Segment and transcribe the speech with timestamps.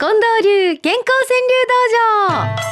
[0.00, 1.74] 近藤流健康川柳道
[2.56, 2.70] 場。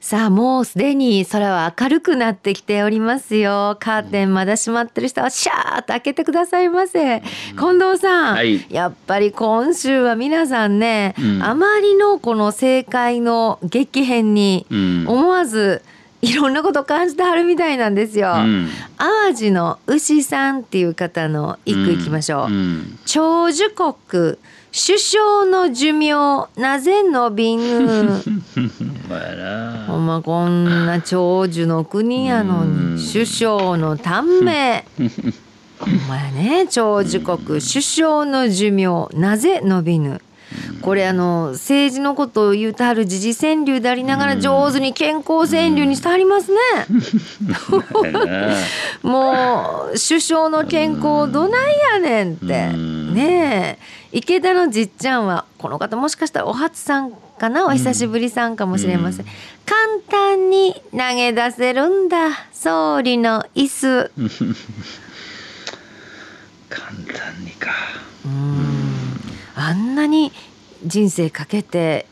[0.00, 3.76] さあもうすでに空は明るくなってきておりますよ。
[3.78, 7.20] カーテンまだ閉まってる人はシャーッと開けてくださいませ。
[7.58, 8.64] 近藤さん、はい。
[8.70, 11.42] やっぱり今週は皆さんね、うん。
[11.42, 15.04] あまりのこの政界の激変にうん。
[15.06, 15.82] 思わず
[16.22, 18.32] いろんなこと感じてはるみたいなんですよ。
[18.36, 18.68] うん。
[18.96, 22.50] 淡路の牛さんっていう方の一句いきましょう。
[22.50, 22.98] ん。
[23.04, 24.36] 長寿国
[24.72, 28.22] 首相の寿命なぜ伸びぬ
[29.08, 29.96] ほ な。
[29.96, 32.96] んまこんな長寿の国やのうん。
[32.96, 34.84] に首相の短命。
[35.78, 36.66] ほんまやね。
[36.68, 40.20] 長寿国首相の寿命なぜ伸びぬ？
[40.82, 46.58] これあの政治のことを言うてはる時事川柳でありながら上手に健康川柳にしてはりますね。
[49.02, 52.44] もう首相の健康どないやねんって。
[52.44, 53.14] うん。
[53.14, 54.06] ねえ。
[54.12, 57.66] 池田のじっちゃんはこの方もしかしたらお初さんかな？
[57.66, 59.26] お久しぶりさんかもしれません、
[59.66, 64.10] 簡単に投げ出せるんだ総理の椅子。
[66.70, 67.70] 簡単にか。
[68.24, 68.75] うん
[69.56, 70.32] あんなに
[70.84, 72.06] 人生かけて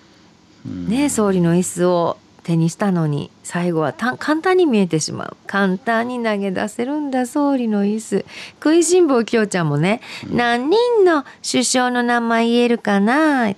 [0.67, 0.89] うん。
[0.89, 5.37] ね総理の椅子を手にしたのに最後はた簡単に見えてしまう。
[5.47, 8.25] 簡単に投げ出せるんだ総理の椅子。
[8.55, 10.01] 食いしん坊きよちゃんもね、
[10.31, 13.55] 何人の首相の名前言えるかな？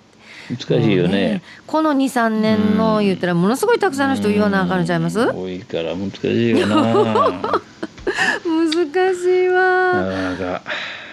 [0.49, 5.19] 難しいよもうねこの23年の言ったらものすごいたくさんの人言わなあかんのちゃいます？
[5.19, 6.77] 難多いから難しいよな。
[8.07, 9.93] なしいわ。
[9.93, 10.63] かなか。
[11.01, 11.06] うん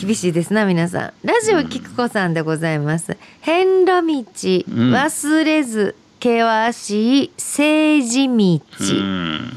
[0.00, 1.12] 厳しいですな皆さん。
[1.26, 3.16] ラジオキクコさんでございます。
[3.40, 4.64] 遍路道。
[4.92, 9.52] 忘れず険しい政治道、うん。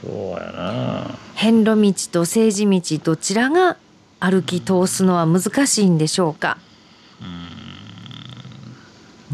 [0.00, 1.18] そうやな。
[1.34, 3.76] 遍路道と政治道どちらが
[4.20, 6.58] 歩き通すのは難しいんでしょうか。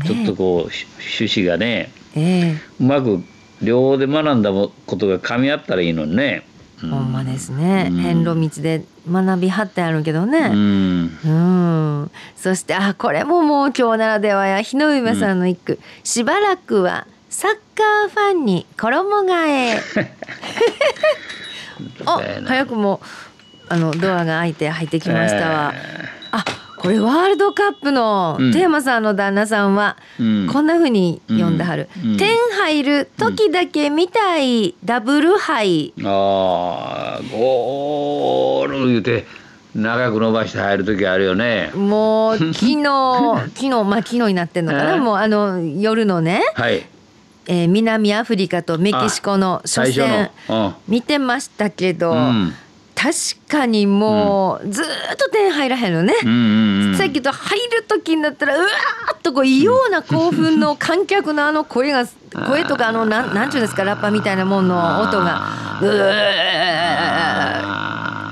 [0.06, 0.86] ちょっとこうし
[1.20, 3.22] 趣旨がねえうまく
[3.60, 6.44] 両方で学んだことが噛み合ったらいいのにね。
[6.46, 7.88] えほんまですね。
[7.90, 10.48] うん遍路道で学びはってあるけどうね。
[10.48, 11.28] んう
[12.04, 12.10] ん。
[12.36, 19.80] そしてあこれももう今日ならではや日の上さんの一句、しばらくはサッカーファンに衣替え。
[22.06, 23.00] あ早くも
[23.68, 25.74] あのドアが開いて入ってきましたわ。
[26.32, 26.44] あ
[26.80, 28.52] これワールドカップのうん。
[28.52, 30.48] テーマさんの旦那さんは、うん。
[30.50, 32.10] こんな風に読んではる、うん。
[32.12, 32.16] うん。
[32.16, 39.26] 点入る時だけ見たいダブル杯、ああゴール言うて
[39.74, 41.70] 長く伸ばして入る時あるよね。
[41.74, 42.82] もう昨日
[43.54, 46.86] 昨日まあ昨日になってんのかな、えーもうあの夜のね、はい。
[47.46, 50.30] えー南アフリカとメキシコの初最戦
[50.88, 52.54] 見てましたけど、うん
[53.00, 53.14] 確
[53.48, 56.12] かにもうずーっと点入らへんのね。
[56.98, 62.04] さっきと入る時になったらうわーっとこう異様な興奮の観客のあの声が
[62.46, 65.88] 声とかあのなんなんちゅうんですかラッパみたいなもんの音がうあ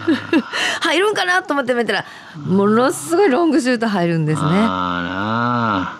[0.07, 0.17] ーー
[0.83, 2.05] 入るんかなと思って見たら
[2.37, 4.49] ものすごいロングシュート入るんですね。
[4.51, 5.99] あ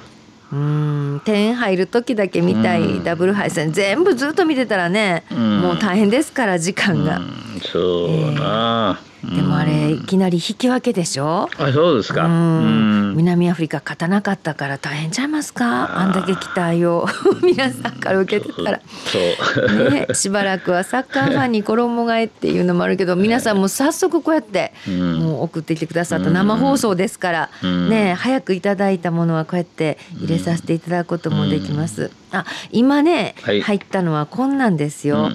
[0.53, 1.23] うん。
[1.25, 5.61] 点入る時だけ見たいダブル配線全部ずっと見てたらねうん。
[5.61, 7.23] もう大変ですから時間が。
[7.61, 11.49] そうな、でもあれいきなり引き分けでしょ？
[11.59, 12.29] あそうですか。
[12.29, 15.99] 南アフリカ勝たなかったから大変ちゃいますか？
[15.99, 17.07] あんだけ期待を
[17.43, 18.81] 皆さんから受けてたら。
[19.07, 19.19] そ
[19.63, 19.91] う。
[19.91, 25.19] ね、 しばらくはサッカーファンに衣替えっていうのもあるけど皆さんも早速こうやってうん。
[25.19, 27.89] もう送ってきてくださった生放送ですから、うん。
[27.89, 32.11] ね、早くいただいたものはこうやって入れさせていただくこともできます。
[32.31, 33.61] あ今ね、はい。
[33.63, 35.33] 入ったのはこんなんですよ。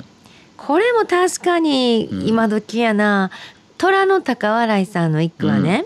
[0.64, 3.32] うんこれも確かに今時やな、
[3.78, 5.86] 虎の高笑いさんの一句はね、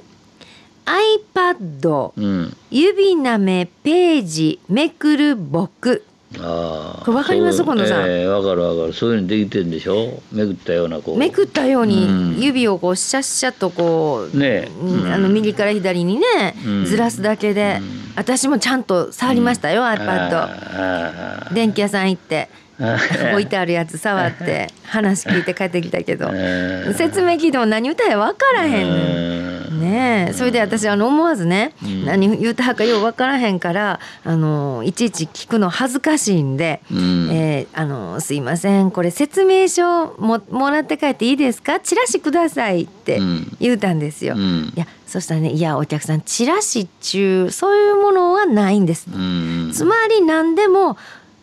[1.33, 2.57] iPad うん。
[2.69, 6.03] 指なめページめくる僕。
[6.39, 7.03] ああ。
[7.03, 7.57] これわかります？
[7.57, 8.93] そう近藤さんええわかるわかる。
[8.93, 10.21] そういうのできてんでしょ？
[10.31, 11.17] めくったようなこう。
[11.17, 11.89] めくったよううん。
[11.89, 14.45] に指をこうシャッシャッとこう、ね。
[14.45, 16.85] えうんあの右から左にね、うん。
[16.85, 18.13] ずらすだけで、うん。
[18.15, 22.49] 私もちゃんと触りましたよ、iPad 電気屋さん行って
[23.33, 26.29] 置いてあるやつ触って 話聞いて帰ってきたけど。
[26.29, 26.93] うん。
[26.93, 30.33] 説明聞いても何歌や分からへんねえ。
[30.33, 32.05] それで私あの思わずね、うん。
[32.05, 37.29] 何言うたはかよう分からへんからあのいちいち聞くの恥ずかしいんで、うん。
[37.31, 41.79] えーあのすいませんこれ説明書ももらって帰っていいですか？
[41.79, 43.57] チラシくださいってうん。
[43.59, 44.35] 言うたんですよ。
[44.35, 44.73] うん。
[44.75, 49.07] いやそしたらねいやお客さんチラシっちゅうそういうものはないんです。
[49.13, 49.71] うん。
[49.73, 50.97] つまり何でも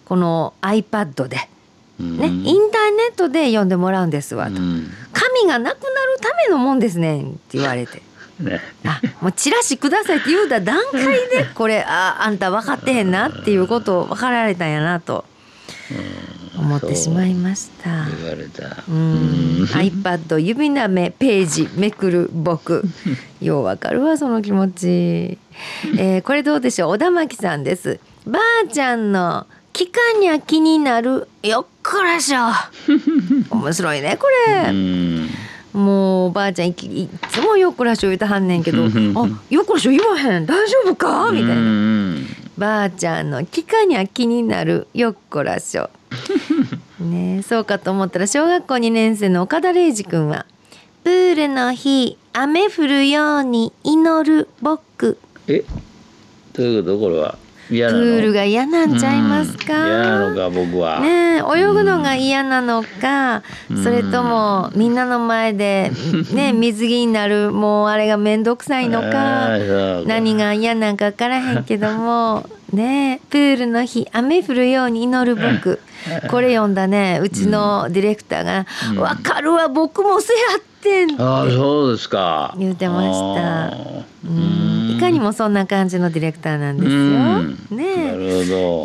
[0.05, 1.37] この iPad で、
[2.01, 2.19] うん。
[2.19, 4.91] ねインターットで読んでもらうんですわと、うん。
[5.13, 8.03] 紙がなくなるためのもんですねんって言われて。
[8.41, 8.61] ね。
[8.85, 15.25] あもうチラシくださいって言うた段階でこれああんた分かってへんなっていうことを分かられたんやなと
[16.59, 18.07] 思ってしまいました。
[18.21, 18.83] 言われた。
[18.89, 19.65] うん。
[19.73, 22.85] iPad 指なめページめくる僕。
[23.41, 25.39] ようわかるわその気持ち、
[25.97, 26.91] えーこれどうでしょう？
[26.95, 28.01] 小田巻さんです。
[28.27, 31.63] ばあちゃんの聞かにゃ気になるよ。
[31.63, 32.39] っこらしょ。
[33.51, 35.29] 面白いねこれ、うん。
[35.73, 38.89] もうおばあちゃんいきいつもよっこらしょ言うたはんねんけどあ
[39.51, 40.47] よっこらしょ言わへん。
[40.47, 41.31] 大丈夫か？
[41.33, 41.55] みたいな。
[41.55, 42.27] うん。
[42.57, 45.91] ばあちゃんの聞かにゃ気になるよっこらしょ。
[47.01, 50.47] ねえそうかと思ったら小学校2年生の岡田礼二君は
[51.03, 55.19] 「プールの日雨降るように祈る僕」
[55.49, 55.65] え？
[56.53, 56.99] どういうこと？
[57.01, 57.37] これは。
[57.37, 59.87] 嫌プールが嫌なんちゃいますか、うん。
[59.87, 63.43] 嫌なのか僕は、ねえ泳ぐのが嫌なのか、
[63.83, 65.91] それともみんなの前で、
[66.33, 69.49] ね、水着になるもうあれが面倒くさいのか。
[70.07, 75.81] 何が嫌なんか分からへんけどもねえプールの日雨降るように祈る僕。
[76.31, 82.55] これ読んだねうちのディレクターが「分かるわ僕もせやってん」ああそうですか。
[82.59, 83.73] 言うてました。
[84.27, 84.97] うん。
[84.97, 86.99] いかにもそんな感じのディレクターなんですよ。
[86.99, 87.59] うん。
[87.71, 87.85] ね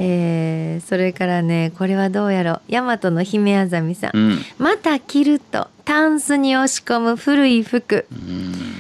[0.02, 0.80] え。
[0.82, 4.40] ーそれからねこれはどうやろ大和の姫あざみさん、うん。
[4.58, 8.06] また着るとタンスに押し込む古い服。
[8.12, 8.79] うん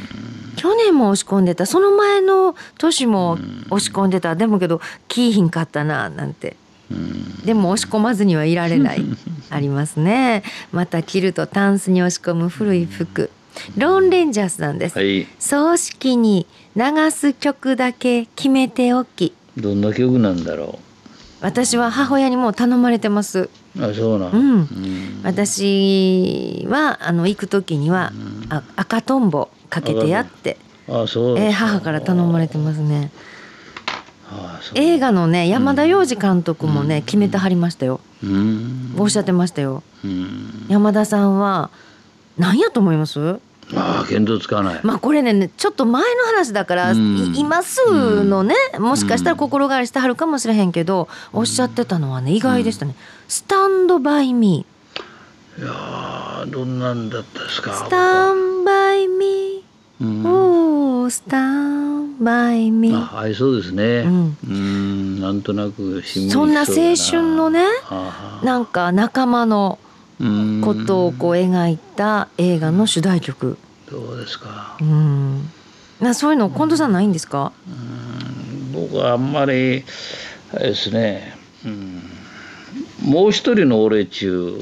[0.60, 1.66] 去年も押し込んでた。
[1.66, 3.38] その前の年も
[3.70, 4.36] 押し込んでた。
[4.36, 6.58] でもけど着いひんかったななんて。
[6.92, 7.46] うん。
[7.46, 9.02] でも押し込まずにはいられない。
[9.50, 10.44] ありますね。
[10.74, 13.32] また着るとタンスに押し込む古い服。
[13.78, 15.26] ローンレンジャースさんです、はい。
[15.40, 16.46] 葬式に
[16.76, 19.34] 流す曲だけ決めておき。
[19.56, 20.80] どんな曲なんだろ
[21.40, 23.50] 私は母親にもう頼まれてます。
[23.69, 24.60] うあそうなの、うん。
[24.62, 25.22] ん。
[25.24, 28.12] 私はあの行く時には、
[28.50, 30.58] あ赤とんぼかけてやって、
[30.90, 31.38] あそう。
[31.40, 33.12] えー母から頼まれてますね。
[34.76, 38.00] 映画のね山田洋次監督もね、決めてはりましたよ。
[38.24, 38.96] うん。
[38.98, 39.82] おっしゃってましたよ。
[40.04, 40.66] うん。
[40.70, 41.72] 山田さんは
[42.38, 43.40] 何やと思います？
[43.76, 47.18] ああ見当つかない、まあこれねちょっと前の話だから、うん。
[47.36, 48.56] い今すぐのね。
[48.80, 52.96] もしかしたら心変わりしてはるかもしれへんけど、おっしゃってたのはね意外でしたね
[53.28, 57.74] 「スタンドバイミー」いやーどんなんだったですか？
[57.74, 59.64] スタンバイミ
[60.02, 60.24] うん。
[60.24, 62.98] ー、おースタンバイミー。
[62.98, 63.84] あ合いそうですね。
[64.00, 64.38] うん。
[64.48, 66.66] うんなんとなくそんな青
[66.96, 69.89] 春のねあなんか仲間のあ
[70.64, 73.58] ことをこう描いた映画の主題曲。
[73.90, 75.50] どうですかうん。
[76.00, 77.52] なそういうの近藤さんないんですか？
[78.74, 79.84] 僕はあんまり
[80.54, 81.36] ですね、
[81.66, 82.02] うん、
[83.02, 84.60] もう一人の俺中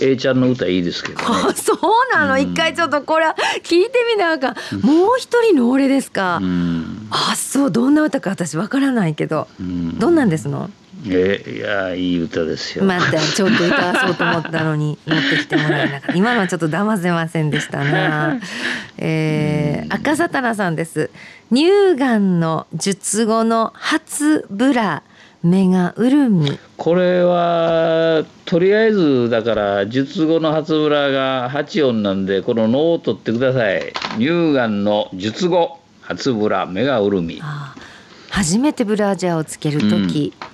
[0.00, 1.78] A ちゃんの歌いいですけどね あそう
[2.12, 4.80] なの、一回ちょっとこれは聞いてみなあかん。
[4.86, 6.38] もう一人の俺ですか？
[6.42, 10.68] うんあそうどんな歌か私わからないけど、うんどんなんですの？
[11.06, 16.12] えいやいい歌ですよ、またちょっと歌わそうと思ったのに 持ってきてもらえなかった。
[16.14, 18.40] 今のはちょっと騙せませんでしたな、
[18.98, 21.10] えー、赤沙汰さんです。
[21.52, 25.02] 乳がんの術後の初ブラ
[25.42, 33.92] 目が潤みこれはとりあえずだから術後の初ブラが8音なんでこの脳を取ってください。
[34.16, 37.42] 乳がんの術後初ブラ目が潤み。
[38.30, 40.53] 初めてブラジャーをつける時、ああ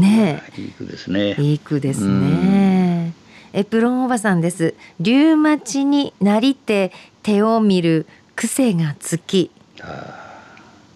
[0.00, 1.36] ねいい句ですね。
[1.38, 3.12] えいい句ですね、
[3.52, 4.74] エプロンおばさんです。
[5.00, 6.92] リュウマチになりて
[7.22, 9.50] 手を見る癖がつき。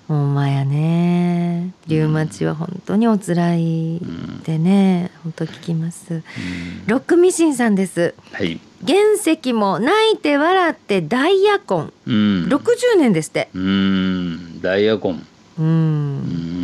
[0.06, 4.00] ほんまやねリウマチは本当にお辛い
[4.44, 6.22] でね、本当聞きます、
[6.86, 8.14] ロックミシンさんです。
[8.32, 8.60] はい。
[8.86, 12.14] 原石も泣いて笑ってダイヤコンうん。
[12.48, 13.48] 60年ですって。
[13.54, 14.60] うん。
[14.60, 15.26] ダイヤコン
[15.58, 16.63] ううんん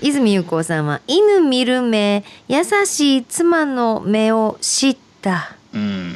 [0.00, 5.56] 泉裕子さんは犬見る目優しい妻の目を知った。
[5.74, 6.14] うん。